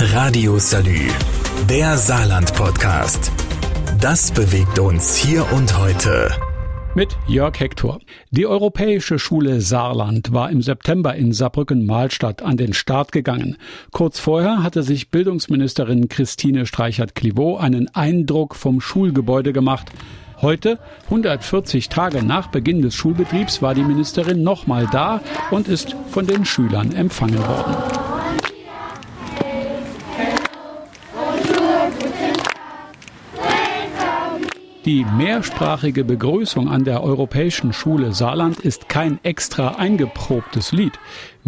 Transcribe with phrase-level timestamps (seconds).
[0.00, 1.08] Radio Salü,
[1.68, 3.32] der Saarland-Podcast.
[4.00, 6.30] Das bewegt uns hier und heute.
[6.94, 7.98] Mit Jörg Hector.
[8.30, 13.56] Die Europäische Schule Saarland war im September in Saarbrücken-Mahlstadt an den Start gegangen.
[13.90, 19.90] Kurz vorher hatte sich Bildungsministerin Christine Streichert-Clivaux einen Eindruck vom Schulgebäude gemacht.
[20.40, 26.24] Heute, 140 Tage nach Beginn des Schulbetriebs, war die Ministerin nochmal da und ist von
[26.24, 28.17] den Schülern empfangen worden.
[34.88, 40.98] Die mehrsprachige Begrüßung an der Europäischen Schule Saarland ist kein extra eingeprobtes Lied.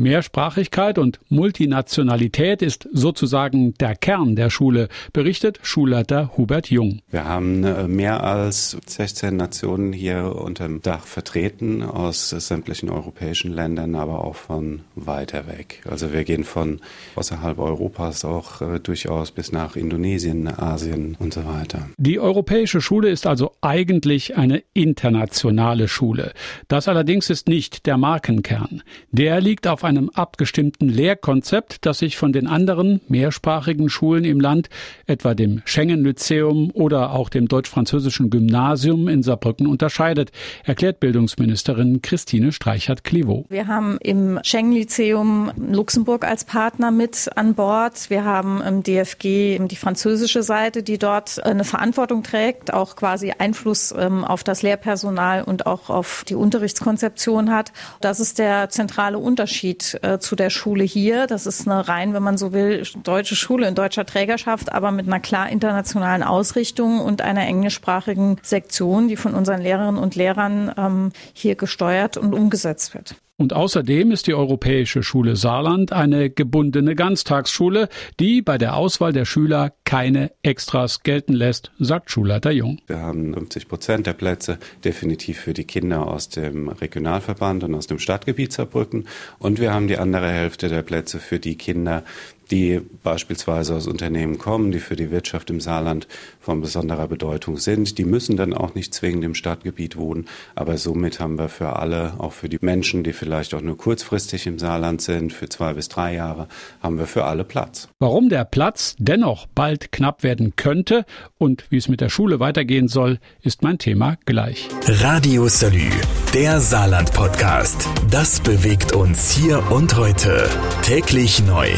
[0.01, 7.01] Mehrsprachigkeit und Multinationalität ist sozusagen der Kern der Schule, berichtet Schulleiter Hubert Jung.
[7.11, 13.53] Wir haben äh, mehr als 16 Nationen hier unter dem Dach vertreten, aus sämtlichen europäischen
[13.53, 15.83] Ländern, aber auch von weiter weg.
[15.89, 16.81] Also wir gehen von
[17.17, 21.89] außerhalb Europas auch äh, durchaus bis nach Indonesien, Asien und so weiter.
[21.99, 26.33] Die Europäische Schule ist also eigentlich eine internationale Schule.
[26.67, 28.83] Das allerdings ist nicht der Markenkern.
[29.13, 34.69] Der liegt auf einem abgestimmten Lehrkonzept, das sich von den anderen mehrsprachigen Schulen im Land,
[35.07, 40.33] etwa dem Schengen-Lyzeum oder auch dem deutsch-französischen Gymnasium in Saarbrücken unterscheidet,
[40.65, 43.47] erklärt Bildungsministerin Christine Streichert-Clivaux.
[43.49, 48.11] Wir haben im Schengen-Lyzeum Luxemburg als Partner mit an Bord.
[48.11, 53.95] Wir haben im DFG die französische Seite, die dort eine Verantwortung trägt, auch quasi Einfluss
[53.97, 57.73] ähm, auf das Lehrpersonal und auch auf die Unterrichtskonzeption hat.
[58.01, 61.27] Das ist der zentrale Unterschied Unterschied äh, zu der Schule hier.
[61.27, 65.07] Das ist eine rein, wenn man so will, deutsche Schule in deutscher Trägerschaft, aber mit
[65.07, 71.13] einer klar internationalen Ausrichtung und einer englischsprachigen Sektion, die von unseren Lehrerinnen und Lehrern ähm,
[71.33, 73.17] hier gesteuert und umgesetzt wird.
[73.41, 77.89] Und außerdem ist die Europäische Schule Saarland eine gebundene Ganztagsschule,
[78.21, 82.83] die bei der Auswahl der Schüler keine Extras gelten lässt, sagt Schulleiter Jung.
[82.87, 87.87] Wir haben 50 Prozent der Plätze definitiv für die Kinder aus dem Regionalverband und aus
[87.87, 89.09] dem Stadtgebiet Saarbrücken.
[89.39, 92.05] Und wir haben die andere Hälfte der Plätze für die Kinder,
[92.51, 96.07] die beispielsweise aus Unternehmen kommen, die für die Wirtschaft im Saarland
[96.41, 97.99] von besonderer Bedeutung sind.
[97.99, 102.15] Die müssen dann auch nicht zwingend im Stadtgebiet wohnen, aber somit haben wir für alle,
[102.19, 105.89] auch für die Menschen, die vielleicht auch nur kurzfristig im Saarland sind, für zwei bis
[105.89, 106.49] drei Jahre,
[106.83, 107.89] haben wir für alle Platz.
[107.99, 111.05] Warum der Platz dennoch bald knapp werden könnte
[111.39, 114.69] und wie es mit der Schule weitergehen soll, ist mein Thema gleich.
[114.87, 115.91] Radio Salü,
[116.35, 117.89] der Saarland-Podcast.
[118.11, 120.49] Das bewegt uns hier und heute.
[120.83, 121.69] Täglich neu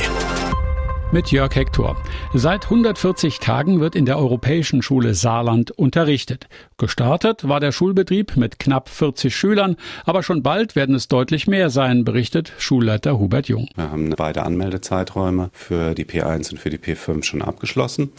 [1.12, 1.97] mit Jörg Hector.
[2.34, 6.49] Seit 140 Tagen wird in der Europäischen Schule Saarland unterrichtet.
[6.78, 11.71] Gestartet war der Schulbetrieb mit knapp 40 Schülern, aber schon bald werden es deutlich mehr
[11.71, 13.69] sein, berichtet Schulleiter Hubert Jung.
[13.77, 18.12] Wir haben beide Anmeldezeiträume für die P1 und für die P5 schon abgeschlossen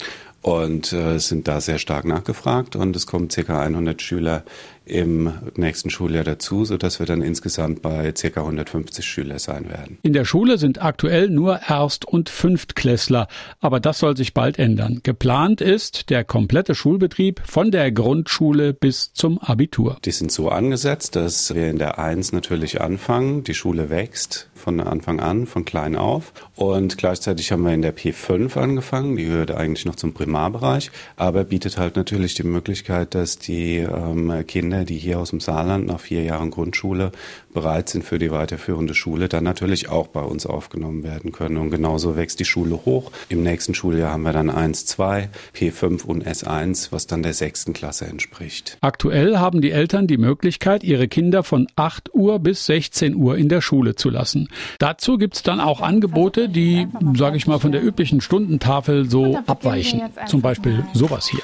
[0.44, 3.62] und äh, sind da sehr stark nachgefragt und es kommen ca.
[3.62, 4.44] 100 Schüler
[4.86, 8.42] im nächsten Schuljahr dazu, sodass wir dann insgesamt bei ca.
[8.42, 9.98] 150 Schüler sein werden.
[10.02, 13.28] In der Schule sind aktuell nur Erst- und Fünftklässler,
[13.62, 15.00] aber das soll sich bald ändern.
[15.04, 19.98] Geplant ist der komplette Schulbetrieb von der Grundschule bis zum Abitur.
[20.04, 24.80] Die sind so angesetzt, dass wir in der 1 natürlich anfangen, die Schule wächst von
[24.80, 29.52] Anfang an, von klein auf und gleichzeitig haben wir in der P5 angefangen, die gehört
[29.52, 34.86] eigentlich noch zum Primarbereich, aber bietet halt natürlich die Möglichkeit, dass die ähm, Kinder Kinder,
[34.86, 37.12] die hier aus dem Saarland nach vier Jahren Grundschule
[37.54, 41.58] bereit sind für die weiterführende Schule, dann natürlich auch bei uns aufgenommen werden können.
[41.58, 43.12] Und genauso wächst die Schule hoch.
[43.30, 47.74] Im nächsten Schuljahr haben wir dann 1, 2, P5 und S1, was dann der sechsten
[47.74, 48.78] Klasse entspricht.
[48.82, 53.50] Aktuell haben die Eltern die Möglichkeit, ihre Kinder von 8 Uhr bis 16 Uhr in
[53.50, 54.50] der Schule zu lassen.
[54.80, 59.38] Dazu gibt es dann auch Angebote, die, sage ich mal, von der üblichen Stundentafel so
[59.46, 60.02] abweichen.
[60.26, 61.44] Zum Beispiel sowas hier.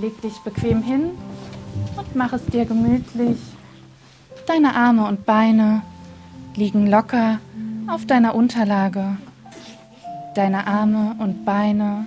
[0.00, 1.10] Leg dich bequem hin
[1.96, 3.38] und mach es dir gemütlich.
[4.46, 5.82] Deine Arme und Beine
[6.56, 7.38] liegen locker
[7.86, 9.16] auf deiner Unterlage.
[10.34, 12.06] Deine Arme und Beine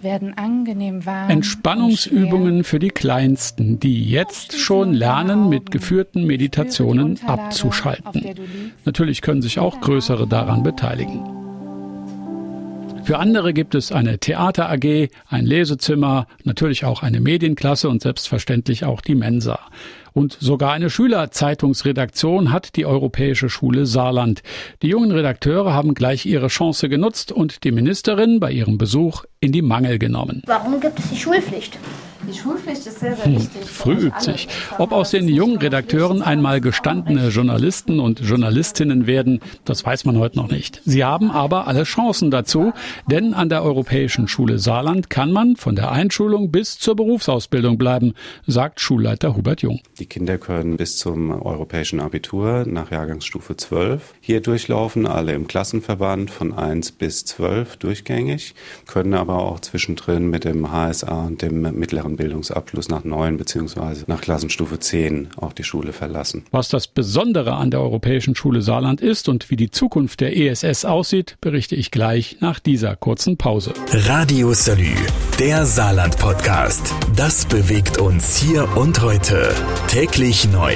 [0.00, 1.30] werden angenehm warm.
[1.30, 8.34] Entspannungsübungen für die Kleinsten, die jetzt schon lernen, mit geführten Meditationen abzuschalten.
[8.84, 11.43] Natürlich können sich auch größere daran beteiligen.
[13.04, 18.86] Für andere gibt es eine Theater AG, ein Lesezimmer, natürlich auch eine Medienklasse und selbstverständlich
[18.86, 19.58] auch die Mensa.
[20.14, 24.42] Und sogar eine Schülerzeitungsredaktion hat die Europäische Schule Saarland.
[24.80, 29.52] Die jungen Redakteure haben gleich ihre Chance genutzt und die Ministerin bei ihrem Besuch in
[29.52, 30.42] die Mangel genommen.
[30.46, 31.78] Warum gibt es die Schulpflicht?
[32.28, 33.60] Die Schulpflicht ist sehr, sehr hm, wichtig.
[33.60, 34.48] Hm, früh übt sich.
[34.78, 40.36] Ob aus den jungen Redakteuren einmal gestandene Journalisten und Journalistinnen werden, das weiß man heute
[40.36, 40.80] noch nicht.
[40.84, 42.72] Sie haben aber alle Chancen dazu,
[43.10, 48.14] denn an der Europäischen Schule Saarland kann man von der Einschulung bis zur Berufsausbildung bleiben,
[48.46, 49.80] sagt Schulleiter Hubert Jung.
[49.98, 56.30] Die Kinder können bis zum europäischen Abitur nach Jahrgangsstufe 12 hier durchlaufen, alle im Klassenverband
[56.30, 58.54] von 1 bis 12 durchgängig,
[58.86, 64.04] können aber auch zwischendrin mit dem HSA und dem mittleren Bildungsabschluss nach 9 bzw.
[64.06, 66.44] nach Klassenstufe 10 auch die Schule verlassen.
[66.50, 70.84] Was das Besondere an der Europäischen Schule Saarland ist und wie die Zukunft der ESS
[70.84, 73.72] aussieht, berichte ich gleich nach dieser kurzen Pause.
[73.92, 74.94] Radio Salü,
[75.38, 76.94] der Saarland Podcast.
[77.16, 79.54] Das bewegt uns hier und heute.
[79.88, 80.74] Täglich neu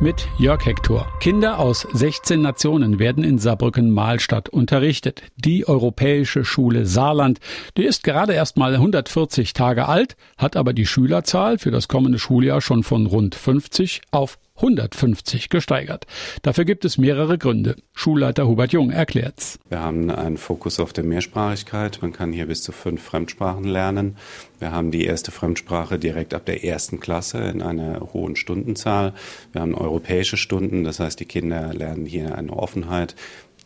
[0.00, 1.06] mit Jörg Hector.
[1.20, 5.22] Kinder aus 16 Nationen werden in Saarbrücken-Mahlstadt unterrichtet.
[5.36, 7.40] Die Europäische Schule Saarland,
[7.76, 12.18] die ist gerade erst mal 140 Tage alt, hat aber die Schülerzahl für das kommende
[12.18, 16.06] Schuljahr schon von rund 50 auf 150 gesteigert.
[16.42, 17.74] Dafür gibt es mehrere Gründe.
[17.92, 19.58] Schulleiter Hubert Jung erklärt's.
[19.68, 21.98] Wir haben einen Fokus auf der Mehrsprachigkeit.
[22.02, 24.16] Man kann hier bis zu fünf Fremdsprachen lernen.
[24.60, 29.12] Wir haben die erste Fremdsprache direkt ab der ersten Klasse in einer hohen Stundenzahl.
[29.52, 33.16] Wir haben europäische Stunden, das heißt, die Kinder lernen hier eine Offenheit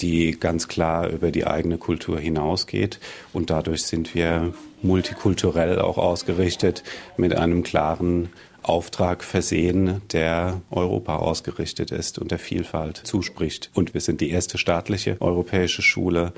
[0.01, 3.01] die ganz klar über die eigene Kultur hinausgeht.
[3.33, 4.53] Und dadurch sind wir
[4.83, 6.83] multikulturell auch ausgerichtet
[7.17, 8.31] mit einem klaren
[8.63, 13.71] Auftrag versehen, der Europa ausgerichtet ist und der Vielfalt zuspricht.
[13.75, 16.33] Und wir sind die erste staatliche europäische Schule.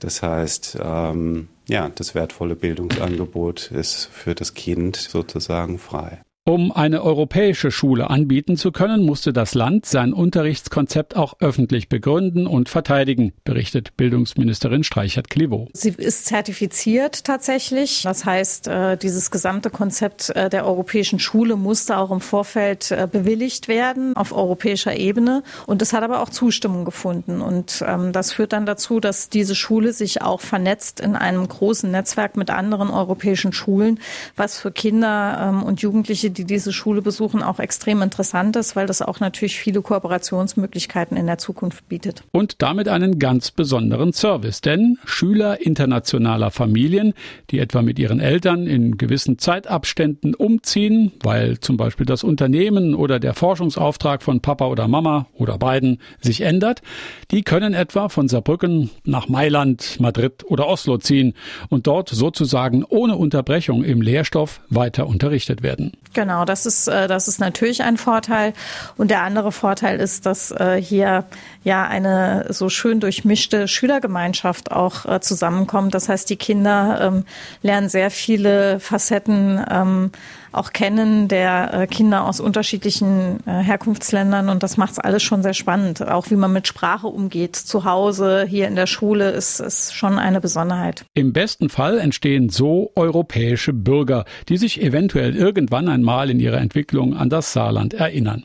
[0.00, 6.20] Das heißt, ähm, ja, das wertvolle Bildungsangebot ist für das Kind sozusagen frei.
[6.48, 12.46] Um eine europäische Schule anbieten zu können, musste das Land sein Unterrichtskonzept auch öffentlich begründen
[12.46, 15.66] und verteidigen, berichtet Bildungsministerin Streichert-Klivo.
[15.72, 18.02] Sie ist zertifiziert tatsächlich.
[18.04, 23.08] Das heißt, äh, dieses gesamte Konzept äh, der europäischen Schule musste auch im Vorfeld äh,
[23.10, 25.42] bewilligt werden auf europäischer Ebene.
[25.66, 27.40] Und es hat aber auch Zustimmung gefunden.
[27.40, 31.90] Und ähm, das führt dann dazu, dass diese Schule sich auch vernetzt in einem großen
[31.90, 33.98] Netzwerk mit anderen europäischen Schulen,
[34.36, 38.86] was für Kinder ähm, und Jugendliche die diese Schule besuchen, auch extrem interessant ist, weil
[38.86, 42.22] das auch natürlich viele Kooperationsmöglichkeiten in der Zukunft bietet.
[42.32, 47.14] Und damit einen ganz besonderen Service, denn Schüler internationaler Familien,
[47.50, 53.18] die etwa mit ihren Eltern in gewissen Zeitabständen umziehen, weil zum Beispiel das Unternehmen oder
[53.18, 56.82] der Forschungsauftrag von Papa oder Mama oder beiden sich ändert,
[57.30, 61.34] die können etwa von Saarbrücken nach Mailand, Madrid oder Oslo ziehen
[61.68, 65.92] und dort sozusagen ohne Unterbrechung im Lehrstoff weiter unterrichtet werden.
[66.16, 68.54] Genau, das ist, äh, das ist natürlich ein Vorteil.
[68.96, 71.24] Und der andere Vorteil ist, dass äh, hier
[71.62, 75.94] ja eine so schön durchmischte Schülergemeinschaft auch äh, zusammenkommt.
[75.94, 77.24] Das heißt, die Kinder ähm,
[77.60, 80.10] lernen sehr viele Facetten ähm,
[80.52, 86.00] auch kennen der Kinder aus unterschiedlichen Herkunftsländern und das macht es alles schon sehr spannend.
[86.00, 90.18] Auch wie man mit Sprache umgeht zu Hause, hier in der Schule, ist, ist schon
[90.18, 91.04] eine Besonderheit.
[91.12, 97.14] Im besten Fall entstehen so europäische Bürger, die sich eventuell irgendwann einmal in ihrer Entwicklung
[97.14, 98.44] an das Saarland erinnern.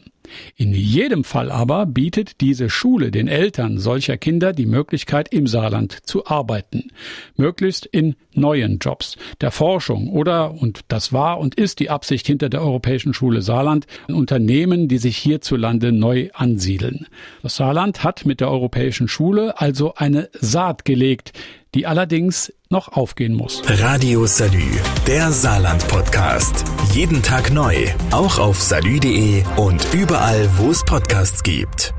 [0.55, 5.97] In jedem Fall aber bietet diese Schule den Eltern solcher Kinder die Möglichkeit, im Saarland
[6.03, 6.91] zu arbeiten.
[7.35, 12.49] Möglichst in neuen Jobs, der Forschung oder, und das war und ist die Absicht hinter
[12.49, 17.07] der Europäischen Schule Saarland, Unternehmen, die sich hierzulande neu ansiedeln.
[17.43, 21.33] Das Saarland hat mit der Europäischen Schule also eine Saat gelegt,
[21.75, 23.61] die allerdings noch aufgehen muss.
[23.65, 24.71] Radio Salü,
[25.07, 26.65] der Saarland-Podcast.
[26.93, 31.93] Jeden Tag neu, auch auf salü.de und überall, wo es Podcasts gibt.